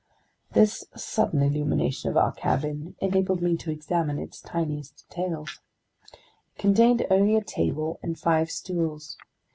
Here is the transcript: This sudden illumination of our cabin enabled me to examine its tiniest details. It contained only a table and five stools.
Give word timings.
This 0.53 0.83
sudden 0.95 1.43
illumination 1.43 2.09
of 2.09 2.17
our 2.17 2.31
cabin 2.31 2.95
enabled 3.01 3.39
me 3.39 3.55
to 3.57 3.69
examine 3.69 4.17
its 4.17 4.41
tiniest 4.41 5.05
details. 5.07 5.59
It 6.11 6.17
contained 6.57 7.05
only 7.11 7.35
a 7.35 7.43
table 7.43 7.99
and 8.01 8.17
five 8.17 8.49
stools. 8.49 9.15